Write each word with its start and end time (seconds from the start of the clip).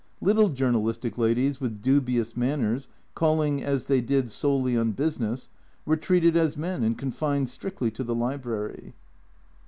Little 0.19 0.47
journalistic 0.49 1.19
ladies 1.19 1.61
with 1.61 1.79
dubious 1.79 2.35
manners, 2.35 2.87
calling, 3.13 3.61
as 3.63 3.85
they 3.85 4.01
did, 4.01 4.31
solely 4.31 4.75
on 4.75 4.93
business, 4.93 5.49
were 5.85 5.95
treated 5.95 6.35
as 6.35 6.57
men 6.57 6.83
and 6.83 6.97
confined 6.97 7.49
strictly 7.49 7.91
to 7.91 8.03
the 8.03 8.15
library. 8.15 8.95